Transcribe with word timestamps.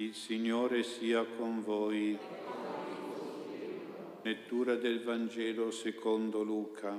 Il 0.00 0.14
Signore 0.14 0.84
sia 0.84 1.24
con 1.24 1.60
voi. 1.60 2.16
Lettura 4.22 4.76
del 4.76 5.02
Vangelo 5.02 5.72
secondo 5.72 6.44
Luca. 6.44 6.96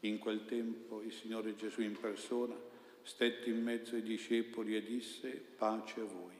In 0.00 0.18
quel 0.18 0.44
tempo 0.44 1.02
il 1.02 1.12
Signore 1.12 1.54
Gesù 1.54 1.82
in 1.82 1.96
persona 1.96 2.56
stette 3.02 3.48
in 3.48 3.62
mezzo 3.62 3.94
ai 3.94 4.02
discepoli 4.02 4.74
e 4.74 4.82
disse 4.82 5.28
pace 5.56 6.00
a 6.00 6.04
voi. 6.04 6.34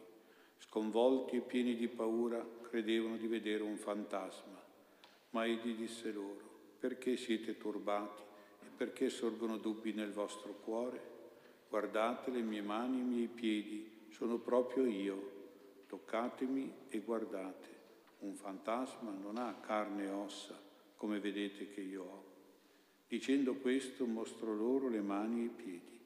Sconvolti 0.59 1.37
e 1.37 1.41
pieni 1.41 1.77
di 1.77 1.87
paura 1.87 2.45
credevano 2.63 3.17
di 3.17 3.29
vedere 3.29 3.63
un 3.63 3.77
fantasma, 3.77 4.61
ma 5.31 5.47
egli 5.47 5.77
disse 5.77 6.11
loro, 6.11 6.75
perché 6.81 7.17
siete 7.17 7.57
turbati 7.57 8.23
e 8.65 8.71
perché 8.77 9.09
sorgono 9.09 9.57
dubbi 9.59 9.93
nel 9.93 10.11
vostro 10.11 10.53
cuore? 10.65 11.15
Guardate 11.69 12.31
le 12.31 12.43
mie 12.43 12.63
mani 12.63 12.99
e 12.99 13.03
i 13.03 13.05
miei 13.05 13.29
piedi, 13.29 14.07
sono 14.11 14.39
proprio 14.39 14.87
io. 14.87 15.35
Toccatemi 15.87 16.73
e 16.89 17.01
guardate. 17.01 17.75
Un 18.21 18.35
fantasma 18.35 19.11
non 19.11 19.37
ha 19.37 19.55
carne 19.61 20.05
e 20.05 20.11
ossa, 20.11 20.59
come 20.97 21.21
vedete 21.21 21.69
che 21.71 21.81
io 21.81 22.03
ho. 22.03 22.25
Dicendo 23.09 23.55
questo 23.57 24.07
mostrò 24.07 24.53
loro 24.53 24.89
le 24.89 25.01
mani 25.01 25.43
e 25.43 25.45
i 25.45 25.49
piedi. 25.49 26.01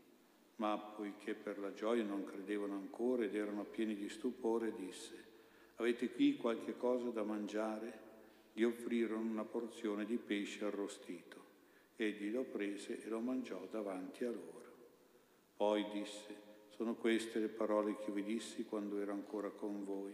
Ma 0.57 0.77
poiché 0.77 1.35
per 1.35 1.59
la 1.59 1.73
gioia 1.73 2.05
non 2.05 2.24
credevano 2.24 2.74
ancora 2.74 3.24
ed 3.24 3.35
erano 3.35 3.65
pieni 3.65 3.95
di 3.95 4.09
stupore, 4.11 4.74
disse, 4.74 5.24
avete 5.77 6.11
qui 6.11 6.37
qualche 6.37 6.77
cosa 6.77 7.09
da 7.09 7.23
mangiare? 7.23 8.09
Gli 8.52 8.63
offrirono 8.63 9.30
una 9.30 9.45
porzione 9.45 10.05
di 10.05 10.19
pesce 10.19 10.65
arrostito. 10.65 11.38
Egli 11.97 12.30
lo 12.30 12.43
prese 12.43 13.02
e 13.02 13.09
lo 13.09 13.21
mangiò 13.21 13.66
davanti 13.71 14.24
a 14.24 14.30
loro. 14.30 14.70
Poi 15.61 15.85
disse, 15.93 16.35
sono 16.71 16.95
queste 16.95 17.39
le 17.39 17.49
parole 17.49 17.99
che 17.99 18.11
vi 18.11 18.23
dissi 18.23 18.65
quando 18.65 18.99
ero 18.99 19.13
ancora 19.13 19.51
con 19.51 19.85
voi. 19.85 20.11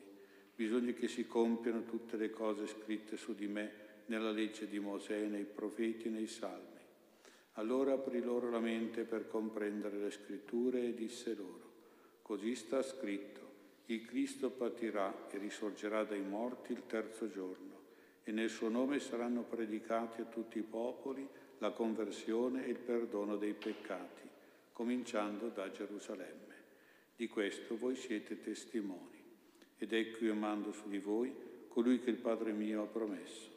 Bisogna 0.52 0.90
che 0.90 1.06
si 1.06 1.24
compiano 1.28 1.84
tutte 1.84 2.16
le 2.16 2.30
cose 2.30 2.66
scritte 2.66 3.16
su 3.16 3.32
di 3.32 3.46
me 3.46 3.70
nella 4.06 4.32
legge 4.32 4.66
di 4.66 4.80
Mosè, 4.80 5.26
nei 5.26 5.44
profeti 5.44 6.08
e 6.08 6.10
nei 6.10 6.26
salmi. 6.26 6.80
Allora 7.52 7.92
aprì 7.92 8.20
loro 8.22 8.50
la 8.50 8.58
mente 8.58 9.04
per 9.04 9.28
comprendere 9.28 9.98
le 9.98 10.10
scritture 10.10 10.82
e 10.82 10.94
disse 10.94 11.36
loro, 11.36 11.74
così 12.22 12.56
sta 12.56 12.82
scritto, 12.82 13.40
il 13.86 14.04
Cristo 14.04 14.50
patirà 14.50 15.28
e 15.30 15.38
risorgerà 15.38 16.02
dai 16.02 16.22
morti 16.22 16.72
il 16.72 16.86
terzo 16.86 17.30
giorno, 17.30 17.82
e 18.24 18.32
nel 18.32 18.50
suo 18.50 18.68
nome 18.68 18.98
saranno 18.98 19.42
predicati 19.42 20.22
a 20.22 20.24
tutti 20.24 20.58
i 20.58 20.62
popoli 20.62 21.24
la 21.58 21.70
conversione 21.70 22.66
e 22.66 22.70
il 22.70 22.78
perdono 22.78 23.36
dei 23.36 23.54
peccati 23.54 24.25
cominciando 24.76 25.48
da 25.48 25.70
Gerusalemme. 25.70 26.54
Di 27.16 27.28
questo 27.28 27.78
voi 27.78 27.96
siete 27.96 28.42
testimoni. 28.42 29.24
Ed 29.78 29.90
ecco 29.94 30.24
io 30.26 30.34
mando 30.34 30.70
su 30.70 30.86
di 30.90 30.98
voi 30.98 31.34
colui 31.68 31.98
che 31.98 32.10
il 32.10 32.18
Padre 32.18 32.52
mio 32.52 32.82
ha 32.82 32.86
promesso. 32.86 33.48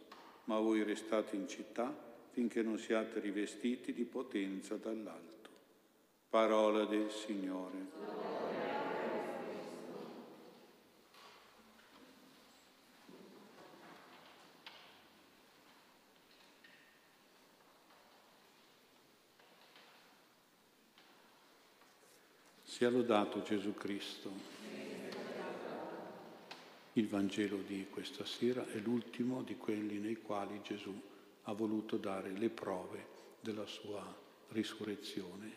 Ma 0.46 0.60
voi 0.60 0.82
restate 0.84 1.36
in 1.36 1.46
città 1.50 1.94
finché 2.30 2.62
non 2.62 2.80
siate 2.80 3.20
rivestiti 3.20 3.92
di 3.92 4.06
potenza 4.06 4.78
dall'alto. 4.78 5.50
Parola 6.30 6.86
del 6.86 7.12
Signore. 7.12 8.39
Sia 22.80 22.90
lodato 22.90 23.42
Gesù 23.42 23.74
Cristo. 23.74 24.32
Il 26.94 27.10
Vangelo 27.10 27.58
di 27.58 27.88
questa 27.90 28.24
sera 28.24 28.66
è 28.70 28.78
l'ultimo 28.78 29.44
di 29.44 29.58
quelli 29.58 29.98
nei 29.98 30.16
quali 30.16 30.62
Gesù 30.64 30.98
ha 31.44 31.52
voluto 31.52 31.98
dare 31.98 32.32
le 32.32 32.48
prove 32.48 33.06
della 33.42 33.66
sua 33.66 34.02
risurrezione. 34.52 35.52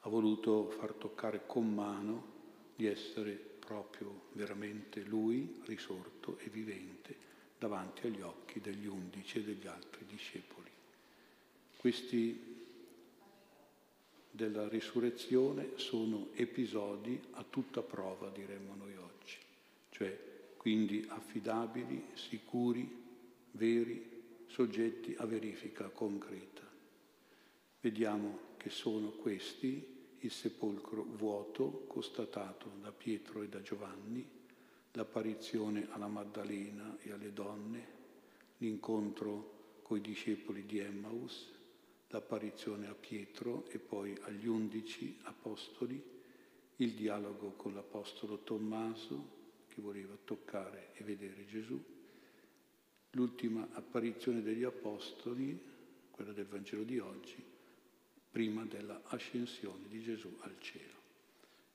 Ha 0.00 0.08
voluto 0.08 0.70
far 0.70 0.94
toccare 0.94 1.42
con 1.46 1.72
mano 1.72 2.32
di 2.74 2.86
essere 2.86 3.34
proprio 3.34 4.22
veramente 4.32 5.04
Lui 5.04 5.62
risorto 5.66 6.38
e 6.38 6.48
vivente 6.48 7.16
davanti 7.56 8.08
agli 8.08 8.22
occhi 8.22 8.60
degli 8.60 8.86
undici 8.86 9.38
e 9.38 9.44
degli 9.44 9.68
altri 9.68 10.04
discepoli. 10.04 10.70
Questi 11.76 12.53
della 14.34 14.66
risurrezione 14.66 15.74
sono 15.76 16.30
episodi 16.34 17.20
a 17.32 17.44
tutta 17.48 17.82
prova, 17.82 18.30
diremmo 18.30 18.74
noi 18.74 18.96
oggi, 18.96 19.36
cioè 19.90 20.32
quindi 20.56 21.04
affidabili, 21.08 22.06
sicuri, 22.14 23.02
veri, 23.52 24.22
soggetti 24.46 25.14
a 25.18 25.24
verifica 25.24 25.88
concreta. 25.88 26.62
Vediamo 27.80 28.38
che 28.56 28.70
sono 28.70 29.10
questi 29.10 30.16
il 30.18 30.30
sepolcro 30.32 31.04
vuoto 31.04 31.84
constatato 31.86 32.72
da 32.80 32.90
Pietro 32.90 33.42
e 33.42 33.48
da 33.48 33.62
Giovanni, 33.62 34.28
l'apparizione 34.92 35.86
alla 35.90 36.08
Maddalena 36.08 36.96
e 37.02 37.12
alle 37.12 37.32
donne, 37.32 37.86
l'incontro 38.58 39.78
coi 39.82 40.00
discepoli 40.00 40.66
di 40.66 40.78
Emmaus, 40.78 41.52
l'apparizione 42.14 42.86
a 42.86 42.94
Pietro 42.94 43.66
e 43.70 43.80
poi 43.80 44.16
agli 44.22 44.46
undici 44.46 45.18
apostoli, 45.22 46.00
il 46.76 46.92
dialogo 46.92 47.54
con 47.56 47.74
l'apostolo 47.74 48.38
Tommaso 48.38 49.42
che 49.66 49.80
voleva 49.80 50.16
toccare 50.24 50.90
e 50.94 51.02
vedere 51.02 51.44
Gesù, 51.46 51.82
l'ultima 53.10 53.66
apparizione 53.72 54.42
degli 54.42 54.62
apostoli, 54.62 55.60
quella 56.12 56.30
del 56.30 56.46
Vangelo 56.46 56.84
di 56.84 57.00
oggi, 57.00 57.42
prima 58.30 58.64
della 58.64 59.02
ascensione 59.06 59.88
di 59.88 60.00
Gesù 60.00 60.36
al 60.42 60.54
cielo. 60.60 61.02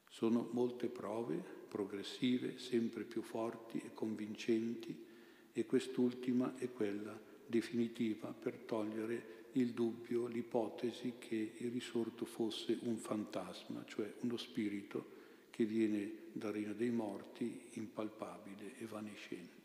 Sono 0.10 0.48
molte 0.52 0.88
prove 0.88 1.36
progressive, 1.68 2.58
sempre 2.58 3.04
più 3.04 3.22
forti 3.22 3.78
e 3.80 3.94
convincenti 3.94 5.06
e 5.52 5.66
quest'ultima 5.66 6.56
è 6.58 6.72
quella 6.72 7.18
definitiva 7.46 8.32
per 8.32 8.56
togliere 8.60 9.39
il 9.54 9.72
dubbio, 9.72 10.28
l'ipotesi 10.28 11.16
che 11.18 11.54
il 11.58 11.72
risorto 11.72 12.26
fosse 12.26 12.78
un 12.84 12.98
fantasma, 12.98 13.84
cioè 13.86 14.14
uno 14.22 14.38
spirito 14.38 15.18
che 15.50 15.66
viene 15.66 16.28
dal 16.32 16.54
regno 16.54 16.74
dei 16.74 16.92
morti, 16.92 17.70
impalpabile, 17.74 18.78
evanescente. 18.80 19.58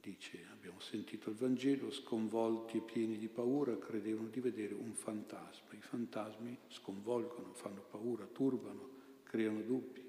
Dice, 0.00 0.46
abbiamo 0.50 0.80
sentito 0.80 1.28
il 1.28 1.36
Vangelo, 1.36 1.90
sconvolti 1.90 2.78
e 2.78 2.80
pieni 2.80 3.18
di 3.18 3.28
paura, 3.28 3.78
credevano 3.78 4.28
di 4.28 4.40
vedere 4.40 4.74
un 4.74 4.94
fantasma. 4.94 5.72
I 5.72 5.80
fantasmi 5.80 6.56
sconvolgono, 6.68 7.52
fanno 7.52 7.84
paura, 7.90 8.24
turbano, 8.26 8.88
creano 9.24 9.60
dubbi. 9.60 10.02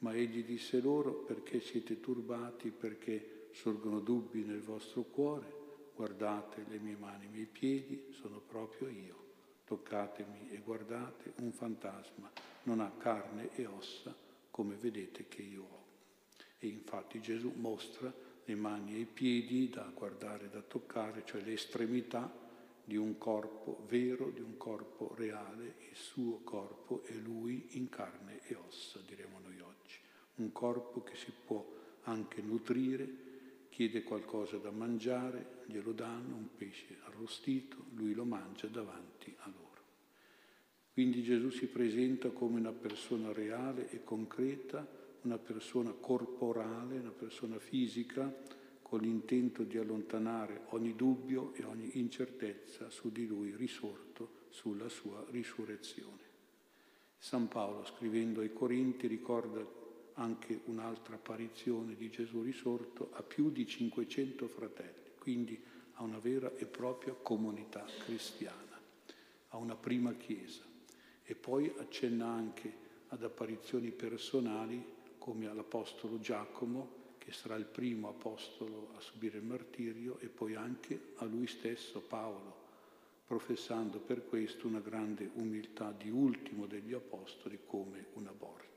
Ma 0.00 0.14
egli 0.14 0.44
disse 0.44 0.80
loro, 0.80 1.14
perché 1.14 1.60
siete 1.60 2.00
turbati, 2.00 2.70
perché 2.70 3.48
sorgono 3.52 4.00
dubbi 4.00 4.42
nel 4.44 4.60
vostro 4.60 5.02
cuore? 5.04 5.53
Guardate 5.94 6.64
le 6.68 6.78
mie 6.78 6.96
mani, 6.96 7.26
i 7.26 7.28
miei 7.28 7.46
piedi, 7.46 8.08
sono 8.10 8.40
proprio 8.40 8.88
io. 8.88 9.22
Toccatemi 9.64 10.50
e 10.50 10.58
guardate, 10.58 11.32
un 11.40 11.52
fantasma 11.52 12.30
non 12.64 12.80
ha 12.80 12.92
carne 12.98 13.50
e 13.54 13.66
ossa 13.66 14.14
come 14.50 14.74
vedete 14.76 15.26
che 15.28 15.42
io 15.42 15.62
ho. 15.62 15.84
E 16.58 16.66
infatti 16.66 17.20
Gesù 17.20 17.52
mostra 17.56 18.12
le 18.44 18.54
mani 18.54 18.94
e 18.94 19.00
i 19.00 19.06
piedi 19.06 19.68
da 19.68 19.90
guardare, 19.94 20.50
da 20.50 20.60
toccare, 20.60 21.22
cioè 21.24 21.42
le 21.42 21.54
estremità 21.54 22.42
di 22.84 22.96
un 22.96 23.16
corpo 23.16 23.84
vero, 23.88 24.30
di 24.30 24.40
un 24.40 24.56
corpo 24.58 25.14
reale, 25.16 25.76
il 25.90 25.96
suo 25.96 26.40
corpo 26.44 27.02
è 27.04 27.14
lui 27.14 27.68
in 27.72 27.88
carne 27.88 28.40
e 28.44 28.54
ossa, 28.54 29.00
diremo 29.06 29.38
noi 29.40 29.58
oggi. 29.60 29.98
Un 30.36 30.52
corpo 30.52 31.02
che 31.02 31.16
si 31.16 31.32
può 31.44 31.66
anche 32.02 32.42
nutrire, 32.42 33.33
chiede 33.74 34.04
qualcosa 34.04 34.56
da 34.58 34.70
mangiare, 34.70 35.62
glielo 35.66 35.90
danno, 35.90 36.36
un 36.36 36.54
pesce 36.56 36.96
arrostito, 37.06 37.86
lui 37.94 38.14
lo 38.14 38.24
mangia 38.24 38.68
davanti 38.68 39.34
a 39.38 39.52
loro. 39.52 39.82
Quindi 40.92 41.24
Gesù 41.24 41.50
si 41.50 41.66
presenta 41.66 42.30
come 42.30 42.60
una 42.60 42.70
persona 42.70 43.32
reale 43.32 43.90
e 43.90 44.04
concreta, 44.04 44.86
una 45.22 45.38
persona 45.38 45.90
corporale, 45.90 47.00
una 47.00 47.10
persona 47.10 47.58
fisica, 47.58 48.32
con 48.80 49.00
l'intento 49.00 49.64
di 49.64 49.76
allontanare 49.76 50.66
ogni 50.68 50.94
dubbio 50.94 51.52
e 51.54 51.64
ogni 51.64 51.98
incertezza 51.98 52.90
su 52.90 53.10
di 53.10 53.26
lui 53.26 53.56
risorto, 53.56 54.44
sulla 54.50 54.88
sua 54.88 55.26
risurrezione. 55.30 56.22
San 57.18 57.48
Paolo, 57.48 57.84
scrivendo 57.84 58.40
ai 58.40 58.52
Corinti, 58.52 59.08
ricorda 59.08 59.82
anche 60.14 60.60
un'altra 60.66 61.16
apparizione 61.16 61.94
di 61.94 62.10
Gesù 62.10 62.42
risorto 62.42 63.10
a 63.12 63.22
più 63.22 63.50
di 63.50 63.66
500 63.66 64.46
fratelli, 64.48 65.10
quindi 65.18 65.60
a 65.94 66.02
una 66.02 66.18
vera 66.18 66.54
e 66.56 66.66
propria 66.66 67.14
comunità 67.14 67.84
cristiana, 68.04 68.80
a 69.48 69.56
una 69.56 69.74
prima 69.74 70.14
chiesa. 70.14 70.62
E 71.22 71.34
poi 71.34 71.72
accenna 71.78 72.26
anche 72.26 72.82
ad 73.08 73.22
apparizioni 73.22 73.90
personali 73.90 74.84
come 75.18 75.46
all'Apostolo 75.46 76.18
Giacomo, 76.18 77.02
che 77.18 77.32
sarà 77.32 77.54
il 77.54 77.64
primo 77.64 78.08
apostolo 78.08 78.90
a 78.96 79.00
subire 79.00 79.38
il 79.38 79.44
martirio, 79.44 80.18
e 80.18 80.28
poi 80.28 80.54
anche 80.54 81.12
a 81.16 81.24
lui 81.24 81.46
stesso, 81.46 82.00
Paolo, 82.00 82.62
professando 83.26 83.98
per 83.98 84.26
questo 84.26 84.66
una 84.66 84.80
grande 84.80 85.30
umiltà 85.34 85.92
di 85.92 86.10
ultimo 86.10 86.66
degli 86.66 86.92
apostoli 86.92 87.60
come 87.64 88.08
un 88.14 88.26
aborto. 88.26 88.73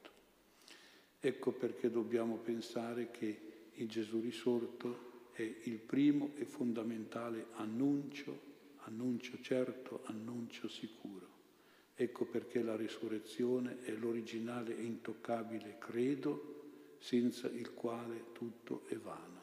Ecco 1.19 1.51
perché 1.51 1.89
dobbiamo 1.89 2.37
pensare 2.37 3.09
che 3.11 3.39
il 3.73 3.87
Gesù 3.87 4.21
risorto 4.21 5.29
è 5.31 5.41
il 5.41 5.77
primo 5.77 6.31
e 6.35 6.45
fondamentale 6.45 7.47
annuncio, 7.53 8.39
annuncio 8.85 9.39
certo, 9.41 10.01
annuncio 10.05 10.67
sicuro. 10.67 11.35
Ecco 11.95 12.25
perché 12.25 12.61
la 12.61 12.75
risurrezione 12.75 13.83
è 13.83 13.91
l'originale 13.91 14.77
e 14.77 14.83
intoccabile 14.83 15.77
credo 15.79 16.95
senza 16.99 17.47
il 17.47 17.73
quale 17.73 18.25
tutto 18.33 18.83
è 18.87 18.95
vano. 18.95 19.41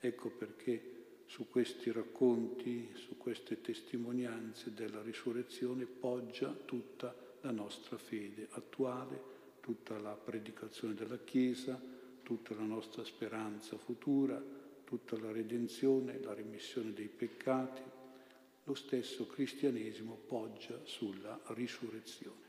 Ecco 0.00 0.30
perché 0.30 0.96
su 1.26 1.48
questi 1.48 1.92
racconti, 1.92 2.90
su 2.94 3.16
queste 3.16 3.60
testimonianze 3.60 4.72
della 4.72 5.02
risurrezione 5.02 5.84
poggia 5.84 6.50
tutta 6.64 7.14
la 7.42 7.50
nostra 7.50 7.98
fede 7.98 8.48
attuale, 8.50 9.36
tutta 9.68 9.98
la 9.98 10.14
predicazione 10.14 10.94
della 10.94 11.18
Chiesa, 11.18 11.78
tutta 12.22 12.54
la 12.54 12.62
nostra 12.62 13.04
speranza 13.04 13.76
futura, 13.76 14.42
tutta 14.82 15.18
la 15.18 15.30
redenzione, 15.30 16.18
la 16.22 16.32
remissione 16.32 16.94
dei 16.94 17.08
peccati. 17.08 17.82
Lo 18.64 18.74
stesso 18.74 19.26
cristianesimo 19.26 20.18
poggia 20.26 20.80
sulla 20.84 21.38
risurrezione. 21.48 22.46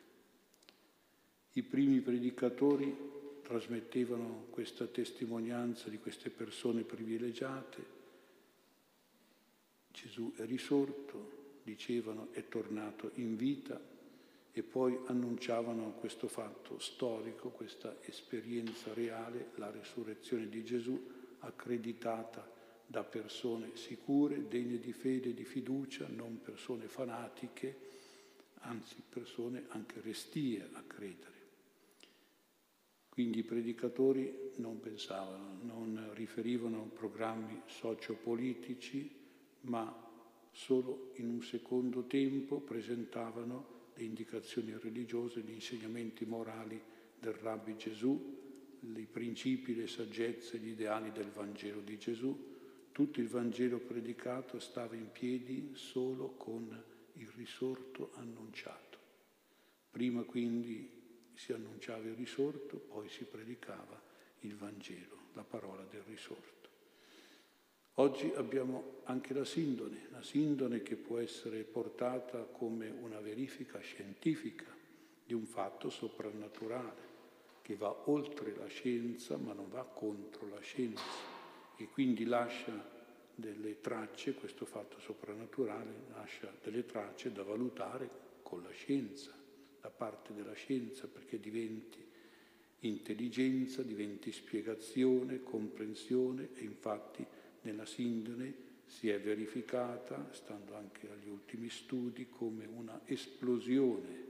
I 1.51 1.61
primi 1.63 1.99
predicatori 1.99 2.95
trasmettevano 3.41 4.45
questa 4.49 4.85
testimonianza 4.85 5.89
di 5.89 5.97
queste 5.97 6.29
persone 6.29 6.83
privilegiate. 6.83 7.85
Gesù 9.91 10.31
è 10.37 10.45
risorto, 10.45 11.59
dicevano 11.63 12.29
è 12.31 12.47
tornato 12.47 13.11
in 13.15 13.35
vita, 13.35 13.97
e 14.51 14.63
poi 14.63 14.97
annunciavano 15.05 15.93
questo 15.93 16.27
fatto 16.27 16.79
storico, 16.79 17.49
questa 17.49 17.97
esperienza 18.01 18.93
reale, 18.93 19.51
la 19.55 19.69
risurrezione 19.69 20.49
di 20.49 20.63
Gesù 20.63 21.17
accreditata 21.39 22.57
da 22.85 23.03
persone 23.03 23.75
sicure, 23.75 24.47
degne 24.47 24.79
di 24.79 24.93
fede 24.93 25.29
e 25.29 25.33
di 25.33 25.45
fiducia, 25.45 26.07
non 26.07 26.41
persone 26.41 26.87
fanatiche, 26.87 27.77
anzi 28.61 28.95
persone 29.07 29.65
anche 29.69 30.01
restie 30.01 30.67
a 30.73 30.81
credere. 30.81 31.37
Quindi 33.09 33.39
i 33.39 33.43
predicatori 33.43 34.53
non 34.55 34.79
pensavano, 34.79 35.59
non 35.61 36.09
riferivano 36.13 36.89
programmi 36.93 37.61
sociopolitici, 37.65 39.13
ma 39.61 40.07
solo 40.51 41.11
in 41.15 41.29
un 41.29 41.43
secondo 41.43 42.05
tempo 42.05 42.59
presentavano 42.59 43.77
le 43.99 44.05
indicazioni 44.05 44.73
religiose, 44.77 45.41
gli 45.41 45.51
insegnamenti 45.51 46.25
morali 46.25 46.81
del 47.19 47.33
Rabbi 47.33 47.75
Gesù, 47.75 48.37
i 48.95 49.07
principi, 49.11 49.75
le 49.75 49.87
saggezze, 49.87 50.57
gli 50.57 50.69
ideali 50.69 51.11
del 51.11 51.29
Vangelo 51.29 51.81
di 51.81 51.97
Gesù. 51.97 52.47
Tutto 52.93 53.19
il 53.19 53.27
Vangelo 53.27 53.79
predicato 53.79 54.59
stava 54.59 54.95
in 54.95 55.11
piedi 55.11 55.71
solo 55.73 56.29
con 56.35 56.83
il 57.13 57.27
risorto 57.35 58.11
annunciato. 58.15 58.97
Prima 59.91 60.23
quindi 60.23 60.89
si 61.33 61.51
annunciava 61.51 62.07
il 62.07 62.15
risorto, 62.15 62.77
poi 62.77 63.09
si 63.09 63.25
predicava 63.25 64.01
il 64.39 64.55
Vangelo, 64.55 65.17
la 65.33 65.43
parola 65.43 65.83
del 65.83 66.03
risorto. 66.03 66.58
Oggi 67.95 68.31
abbiamo 68.35 69.01
anche 69.03 69.33
la 69.33 69.43
sindone, 69.43 70.07
la 70.11 70.21
sindone 70.21 70.81
che 70.81 70.95
può 70.95 71.17
essere 71.17 71.63
portata 71.63 72.43
come 72.43 72.89
una 72.89 73.19
verifica 73.19 73.79
scientifica 73.79 74.65
di 75.25 75.33
un 75.33 75.45
fatto 75.45 75.89
soprannaturale, 75.89 77.07
che 77.61 77.75
va 77.75 78.09
oltre 78.09 78.55
la 78.55 78.67
scienza 78.67 79.37
ma 79.37 79.53
non 79.53 79.69
va 79.69 79.83
contro 79.83 80.47
la 80.47 80.59
scienza 80.59 81.03
e 81.75 81.87
quindi 81.89 82.25
lascia 82.25 82.97
delle 83.35 83.79
tracce, 83.79 84.33
questo 84.33 84.65
fatto 84.65 84.99
soprannaturale 84.99 85.91
lascia 86.13 86.51
delle 86.63 86.85
tracce 86.85 87.31
da 87.31 87.43
valutare 87.43 88.09
con 88.43 88.63
la 88.63 88.71
scienza, 88.71 89.31
da 89.79 89.89
parte 89.89 90.33
della 90.33 90.53
scienza, 90.53 91.07
perché 91.07 91.39
diventi 91.39 92.05
intelligenza, 92.79 93.81
diventi 93.81 94.31
spiegazione, 94.31 95.43
comprensione 95.43 96.49
e 96.55 96.63
infatti 96.63 97.25
nella 97.61 97.85
sindone 97.85 98.67
si 98.85 99.09
è 99.09 99.19
verificata, 99.19 100.29
stando 100.31 100.75
anche 100.75 101.09
agli 101.09 101.29
ultimi 101.29 101.69
studi, 101.69 102.27
come 102.29 102.65
una 102.65 103.01
esplosione 103.05 104.27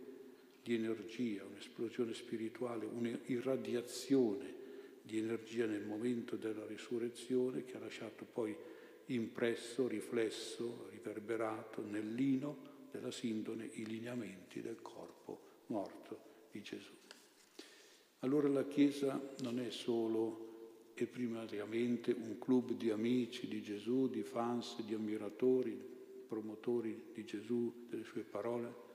di 0.62 0.76
energia, 0.76 1.46
un'esplosione 1.46 2.14
spirituale, 2.14 2.86
un'irradiazione 2.86 4.58
di 5.02 5.18
energia 5.18 5.66
nel 5.66 5.86
momento 5.86 6.36
della 6.36 6.66
risurrezione 6.66 7.64
che 7.64 7.78
ha 7.78 7.80
lasciato 7.80 8.26
poi 8.26 8.56
impresso, 9.08 9.88
riflesso, 9.88 10.90
riverberato 10.92 11.82
nel 11.82 12.14
lino 12.14 12.78
della 12.92 13.12
sindone 13.12 13.70
i 13.74 13.86
lineamenti 13.86 14.62
del 14.62 14.82
corpo 14.82 15.64
morto 15.68 16.20
di 16.52 16.62
Gesù. 16.62 16.92
Allora 18.20 18.50
la 18.50 18.68
Chiesa 18.68 19.20
non 19.42 19.60
è 19.60 19.70
solo 19.70 20.49
e 21.00 21.06
primariamente 21.06 22.12
un 22.12 22.38
club 22.40 22.74
di 22.74 22.90
amici 22.90 23.48
di 23.48 23.62
Gesù, 23.62 24.10
di 24.10 24.22
fans, 24.22 24.82
di 24.82 24.94
ammiratori, 24.94 25.80
promotori 26.28 27.12
di 27.14 27.24
Gesù, 27.24 27.86
delle 27.90 28.04
sue 28.04 28.24
parole, 28.24 28.88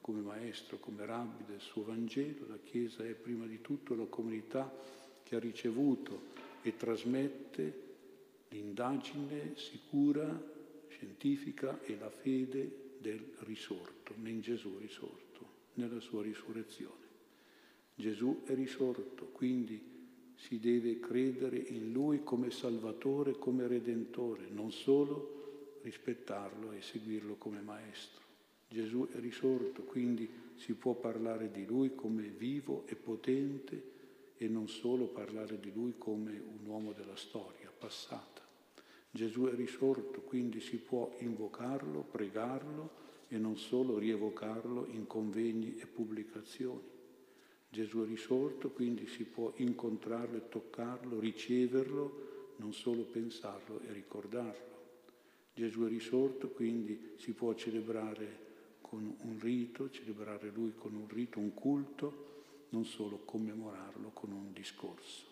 come 0.00 0.20
maestro, 0.20 0.78
come 0.78 1.06
rabbi 1.06 1.44
del 1.46 1.60
suo 1.60 1.84
Vangelo. 1.84 2.48
La 2.48 2.58
Chiesa 2.64 3.04
è 3.04 3.14
prima 3.14 3.46
di 3.46 3.60
tutto 3.60 3.94
la 3.94 4.06
comunità 4.06 4.74
che 5.22 5.36
ha 5.36 5.38
ricevuto 5.38 6.30
e 6.62 6.76
trasmette 6.76 7.90
l'indagine 8.48 9.52
sicura, 9.54 10.26
scientifica 10.88 11.80
e 11.82 11.96
la 11.96 12.10
fede 12.10 12.96
del 12.98 13.24
risorto, 13.40 14.14
in 14.24 14.40
Gesù 14.40 14.78
risorto, 14.78 15.46
nella 15.74 16.00
sua 16.00 16.22
risurrezione. 16.22 17.00
Gesù 17.94 18.42
è 18.44 18.54
risorto, 18.54 19.26
quindi 19.26 19.91
si 20.46 20.58
deve 20.58 20.98
credere 20.98 21.56
in 21.56 21.92
Lui 21.92 22.24
come 22.24 22.50
Salvatore, 22.50 23.38
come 23.38 23.68
Redentore, 23.68 24.48
non 24.50 24.72
solo 24.72 25.78
rispettarlo 25.82 26.72
e 26.72 26.82
seguirlo 26.82 27.36
come 27.36 27.60
Maestro. 27.60 28.24
Gesù 28.68 29.06
è 29.12 29.20
risorto, 29.20 29.82
quindi 29.82 30.28
si 30.56 30.74
può 30.74 30.94
parlare 30.94 31.52
di 31.52 31.64
Lui 31.64 31.94
come 31.94 32.24
vivo 32.24 32.84
e 32.86 32.96
potente 32.96 33.90
e 34.36 34.48
non 34.48 34.68
solo 34.68 35.06
parlare 35.06 35.60
di 35.60 35.72
Lui 35.72 35.94
come 35.96 36.32
un 36.32 36.66
uomo 36.66 36.92
della 36.92 37.16
storia 37.16 37.70
passata. 37.76 38.42
Gesù 39.12 39.44
è 39.44 39.54
risorto, 39.54 40.22
quindi 40.22 40.60
si 40.60 40.78
può 40.78 41.14
invocarlo, 41.18 42.00
pregarlo 42.10 42.90
e 43.28 43.38
non 43.38 43.56
solo 43.56 43.96
rievocarlo 43.96 44.86
in 44.90 45.06
convegni 45.06 45.76
e 45.78 45.86
pubblicazioni. 45.86 46.91
Gesù 47.72 48.02
è 48.02 48.06
risorto, 48.06 48.68
quindi 48.68 49.06
si 49.06 49.24
può 49.24 49.50
incontrarlo 49.56 50.36
e 50.36 50.48
toccarlo, 50.50 51.18
riceverlo, 51.18 52.54
non 52.56 52.74
solo 52.74 53.04
pensarlo 53.04 53.80
e 53.80 53.92
ricordarlo. 53.94 54.80
Gesù 55.54 55.86
è 55.86 55.88
risorto, 55.88 56.50
quindi 56.50 57.12
si 57.16 57.32
può 57.32 57.54
celebrare 57.54 58.40
con 58.82 59.16
un 59.22 59.38
rito, 59.40 59.88
celebrare 59.88 60.50
Lui 60.50 60.74
con 60.76 60.94
un 60.94 61.08
rito, 61.08 61.38
un 61.38 61.54
culto, 61.54 62.66
non 62.68 62.84
solo 62.84 63.22
commemorarlo 63.24 64.10
con 64.12 64.32
un 64.32 64.52
discorso. 64.52 65.24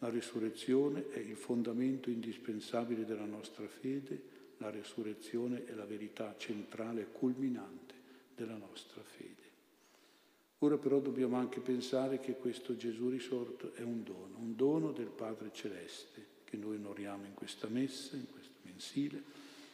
La 0.00 0.08
risurrezione 0.08 1.08
è 1.10 1.20
il 1.20 1.36
fondamento 1.36 2.10
indispensabile 2.10 3.04
della 3.04 3.26
nostra 3.26 3.68
fede, 3.68 4.20
la 4.56 4.70
risurrezione 4.70 5.66
è 5.66 5.74
la 5.74 5.86
verità 5.86 6.34
centrale 6.36 7.02
e 7.02 7.12
culminante 7.12 7.94
della 8.34 8.56
nostra 8.56 9.02
fede. 9.02 9.49
Ora 10.62 10.76
però 10.76 10.98
dobbiamo 11.00 11.36
anche 11.36 11.60
pensare 11.60 12.20
che 12.20 12.36
questo 12.36 12.76
Gesù 12.76 13.08
risorto 13.08 13.72
è 13.74 13.82
un 13.82 14.02
dono, 14.02 14.36
un 14.36 14.54
dono 14.56 14.92
del 14.92 15.08
Padre 15.08 15.50
Celeste, 15.52 16.26
che 16.44 16.58
noi 16.58 16.76
onoriamo 16.76 17.24
in 17.24 17.32
questa 17.32 17.66
messa, 17.68 18.16
in 18.16 18.26
questo 18.30 18.56
mensile, 18.62 19.22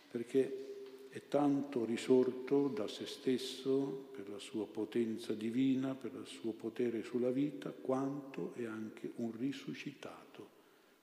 perché 0.08 1.08
è 1.08 1.26
tanto 1.26 1.84
risorto 1.84 2.68
da 2.68 2.86
se 2.86 3.06
stesso, 3.06 4.10
per 4.12 4.28
la 4.28 4.38
sua 4.38 4.66
potenza 4.66 5.32
divina, 5.32 5.96
per 5.96 6.12
il 6.14 6.26
suo 6.26 6.52
potere 6.52 7.02
sulla 7.02 7.30
vita, 7.30 7.70
quanto 7.70 8.52
è 8.54 8.64
anche 8.64 9.10
un 9.16 9.32
risuscitato 9.36 10.48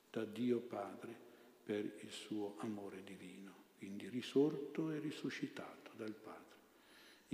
da 0.09 0.23
Dio 0.23 0.59
Padre 0.59 1.13
per 1.63 1.83
il 2.01 2.11
suo 2.11 2.55
amore 2.59 3.03
divino. 3.03 3.51
Quindi 3.77 4.07
risorto 4.07 4.91
e 4.91 4.99
risuscitato 4.99 5.91
dal 5.97 6.13
Padre 6.13 6.52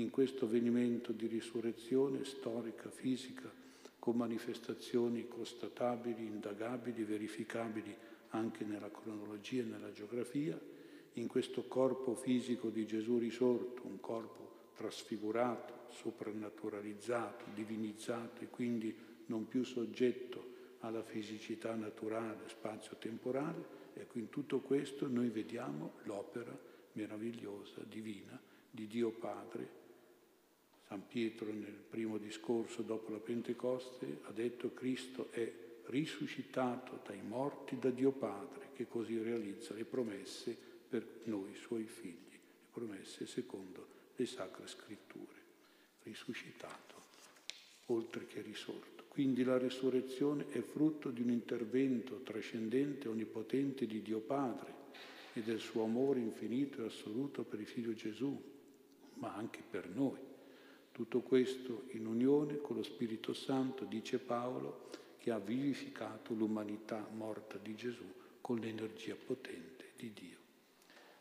in 0.01 0.09
questo 0.09 0.45
avvenimento 0.45 1.11
di 1.11 1.27
risurrezione 1.27 2.23
storica, 2.23 2.89
fisica, 2.89 3.51
con 3.99 4.15
manifestazioni 4.15 5.27
constatabili, 5.27 6.25
indagabili, 6.25 7.03
verificabili 7.03 7.93
anche 8.29 8.63
nella 8.63 8.89
cronologia 8.89 9.61
e 9.61 9.65
nella 9.65 9.91
geografia, 9.91 10.59
in 11.13 11.27
questo 11.27 11.63
corpo 11.67 12.15
fisico 12.15 12.69
di 12.69 12.85
Gesù 12.85 13.17
risorto, 13.17 13.81
un 13.85 13.99
corpo 13.99 14.71
trasfigurato, 14.75 15.87
soprannaturalizzato, 15.89 17.45
divinizzato 17.53 18.41
e 18.41 18.47
quindi 18.47 18.95
non 19.25 19.47
più 19.47 19.63
soggetto 19.63 20.57
alla 20.79 21.03
fisicità 21.03 21.75
naturale, 21.75 22.47
spazio-temporale. 22.47 23.77
Ecco, 23.95 24.17
in 24.17 24.29
tutto 24.29 24.59
questo 24.59 25.07
noi 25.07 25.27
vediamo 25.27 25.95
l'opera 26.03 26.57
meravigliosa, 26.93 27.81
divina, 27.87 28.39
di 28.71 28.87
Dio 28.87 29.09
Padre. 29.09 29.88
San 30.89 31.05
Pietro 31.05 31.53
nel 31.53 31.77
primo 31.87 32.17
discorso 32.17 32.81
dopo 32.81 33.11
la 33.11 33.19
Pentecoste 33.19 34.21
ha 34.23 34.31
detto 34.31 34.73
Cristo 34.73 35.27
è 35.29 35.47
risuscitato 35.85 37.01
dai 37.05 37.21
morti 37.21 37.77
da 37.77 37.91
Dio 37.91 38.09
Padre, 38.09 38.69
che 38.73 38.87
così 38.87 39.21
realizza 39.21 39.75
le 39.75 39.85
promesse 39.85 40.57
per 40.89 41.05
noi 41.25 41.53
suoi 41.53 41.83
figli, 41.83 42.31
le 42.31 42.67
promesse 42.71 43.27
secondo 43.27 43.85
le 44.15 44.25
sacre 44.25 44.65
scritture. 44.65 45.37
Risuscitato, 46.01 46.95
oltre 47.87 48.25
che 48.25 48.41
risorto. 48.41 49.03
Quindi 49.09 49.43
la 49.43 49.59
resurrezione 49.59 50.47
è 50.49 50.61
frutto 50.61 51.11
di 51.11 51.21
un 51.21 51.29
intervento 51.29 52.21
trascendente 52.23 53.05
e 53.05 53.11
onnipotente 53.11 53.85
di 53.85 54.01
Dio 54.01 54.21
Padre 54.21 54.73
e 55.33 55.41
del 55.41 55.59
suo 55.59 55.83
amore 55.83 56.19
infinito 56.19 56.81
e 56.81 56.87
assoluto 56.87 57.43
per 57.43 57.59
il 57.59 57.67
Figlio 57.67 57.93
Gesù, 57.93 58.41
ma 59.15 59.35
anche 59.35 59.61
per 59.69 59.87
noi. 59.87 60.28
Tutto 60.99 61.21
questo 61.21 61.83
in 61.91 62.05
unione 62.05 62.59
con 62.59 62.75
lo 62.75 62.83
Spirito 62.83 63.31
Santo, 63.31 63.85
dice 63.85 64.19
Paolo, 64.19 64.89
che 65.17 65.31
ha 65.31 65.39
vivificato 65.39 66.33
l'umanità 66.33 67.07
morta 67.13 67.57
di 67.57 67.73
Gesù 67.73 68.03
con 68.41 68.59
l'energia 68.59 69.15
potente 69.15 69.91
di 69.95 70.11
Dio. 70.11 70.35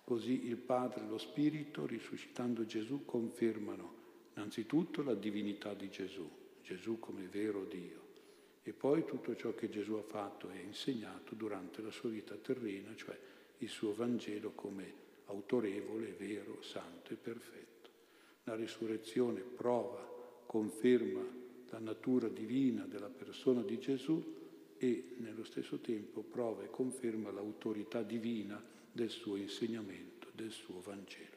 Così 0.02 0.48
il 0.48 0.56
Padre 0.56 1.04
e 1.04 1.06
lo 1.06 1.16
Spirito, 1.16 1.86
risuscitando 1.86 2.66
Gesù, 2.66 3.04
confermano 3.04 3.94
innanzitutto 4.34 5.04
la 5.04 5.14
divinità 5.14 5.74
di 5.74 5.88
Gesù, 5.88 6.28
Gesù 6.60 6.98
come 6.98 7.28
vero 7.28 7.64
Dio, 7.64 8.00
e 8.64 8.72
poi 8.72 9.04
tutto 9.04 9.36
ciò 9.36 9.54
che 9.54 9.68
Gesù 9.68 9.92
ha 9.92 10.02
fatto 10.02 10.50
e 10.50 10.58
insegnato 10.58 11.36
durante 11.36 11.82
la 11.82 11.92
sua 11.92 12.08
vita 12.08 12.34
terrena, 12.34 12.96
cioè 12.96 13.16
il 13.58 13.68
suo 13.68 13.94
Vangelo 13.94 14.50
come 14.56 14.92
autorevole, 15.26 16.16
vero, 16.18 16.60
santo 16.62 17.12
e 17.12 17.16
perfetto. 17.16 17.67
La 18.48 18.54
risurrezione 18.54 19.40
prova, 19.42 20.42
conferma 20.46 21.22
la 21.68 21.78
natura 21.80 22.28
divina 22.28 22.86
della 22.86 23.10
persona 23.10 23.60
di 23.60 23.78
Gesù 23.78 24.36
e 24.78 25.16
nello 25.18 25.44
stesso 25.44 25.80
tempo 25.80 26.22
prova 26.22 26.62
e 26.62 26.70
conferma 26.70 27.30
l'autorità 27.30 28.02
divina 28.02 28.58
del 28.90 29.10
suo 29.10 29.36
insegnamento, 29.36 30.28
del 30.32 30.50
suo 30.50 30.80
Vangelo. 30.80 31.36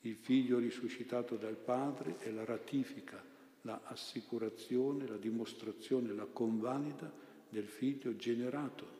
Il 0.00 0.16
figlio 0.16 0.58
risuscitato 0.58 1.36
dal 1.36 1.58
Padre 1.58 2.16
è 2.20 2.30
la 2.30 2.46
ratifica 2.46 3.22
la 3.66 3.82
assicurazione, 3.84 5.06
la 5.06 5.18
dimostrazione, 5.18 6.14
la 6.14 6.24
convalida 6.24 7.12
del 7.50 7.66
figlio 7.66 8.16
generato. 8.16 8.93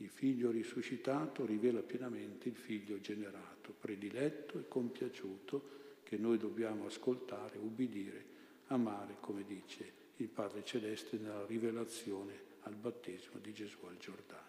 Il 0.00 0.08
figlio 0.08 0.50
risuscitato 0.50 1.44
rivela 1.44 1.80
pienamente 1.80 2.48
il 2.48 2.56
figlio 2.56 3.00
generato, 3.00 3.74
prediletto 3.78 4.58
e 4.58 4.66
compiaciuto, 4.66 5.78
che 6.02 6.16
noi 6.16 6.38
dobbiamo 6.38 6.86
ascoltare, 6.86 7.58
ubbidire, 7.58 8.24
amare, 8.68 9.16
come 9.20 9.44
dice 9.44 9.98
il 10.16 10.28
Padre 10.28 10.64
Celeste 10.64 11.18
nella 11.18 11.44
rivelazione 11.46 12.48
al 12.62 12.74
battesimo 12.74 13.38
di 13.40 13.52
Gesù 13.52 13.78
al 13.86 13.96
Giordano. 13.98 14.48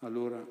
Allora, 0.00 0.46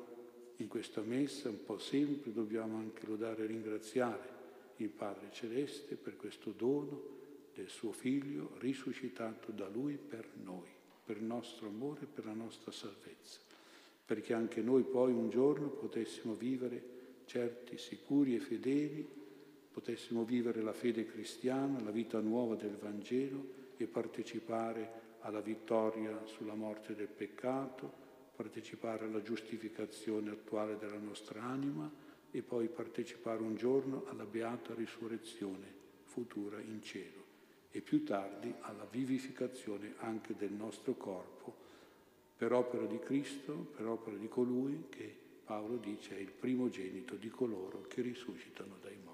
in 0.56 0.68
questa 0.68 1.02
messa, 1.02 1.48
un 1.48 1.62
po' 1.64 1.78
sempre, 1.78 2.32
dobbiamo 2.32 2.78
anche 2.78 3.06
lodare 3.06 3.44
e 3.44 3.46
ringraziare 3.46 4.32
il 4.76 4.88
Padre 4.88 5.30
Celeste 5.32 5.96
per 5.96 6.16
questo 6.16 6.50
dono, 6.50 7.12
del 7.54 7.68
suo 7.68 7.92
figlio 7.92 8.56
risuscitato 8.58 9.52
da 9.52 9.68
lui 9.68 9.96
per 9.96 10.28
noi, 10.42 10.68
per 11.04 11.18
il 11.18 11.22
nostro 11.22 11.68
amore 11.68 12.02
e 12.02 12.06
per 12.06 12.24
la 12.24 12.32
nostra 12.32 12.72
salvezza, 12.72 13.38
perché 14.04 14.34
anche 14.34 14.60
noi 14.60 14.82
poi 14.82 15.12
un 15.12 15.30
giorno 15.30 15.68
potessimo 15.68 16.34
vivere 16.34 16.92
certi, 17.24 17.78
sicuri 17.78 18.34
e 18.34 18.40
fedeli, 18.40 19.06
potessimo 19.70 20.24
vivere 20.24 20.60
la 20.60 20.72
fede 20.72 21.06
cristiana, 21.06 21.80
la 21.82 21.90
vita 21.90 22.20
nuova 22.20 22.54
del 22.54 22.76
Vangelo 22.76 23.62
e 23.76 23.86
partecipare 23.86 25.02
alla 25.20 25.40
vittoria 25.40 26.24
sulla 26.26 26.54
morte 26.54 26.94
del 26.94 27.08
peccato, 27.08 28.02
partecipare 28.36 29.06
alla 29.06 29.22
giustificazione 29.22 30.30
attuale 30.30 30.76
della 30.76 30.98
nostra 30.98 31.42
anima 31.42 31.90
e 32.30 32.42
poi 32.42 32.68
partecipare 32.68 33.42
un 33.42 33.56
giorno 33.56 34.04
alla 34.06 34.26
beata 34.26 34.74
risurrezione 34.74 35.82
futura 36.02 36.60
in 36.60 36.82
cielo 36.82 37.22
e 37.70 37.80
più 37.80 38.04
tardi 38.04 38.52
alla 38.60 38.86
vivificazione 38.88 39.94
anche 39.98 40.36
del 40.36 40.52
nostro 40.52 40.94
corpo 40.94 41.63
per 42.36 42.52
opera 42.52 42.84
di 42.84 42.98
Cristo, 42.98 43.52
per 43.76 43.86
opera 43.86 44.16
di 44.16 44.28
colui 44.28 44.86
che 44.88 45.16
Paolo 45.44 45.76
dice 45.76 46.16
è 46.16 46.20
il 46.20 46.32
primogenito 46.32 47.14
di 47.16 47.28
coloro 47.28 47.82
che 47.82 48.02
risuscitano 48.02 48.76
dai 48.80 48.96
morti. 48.96 49.13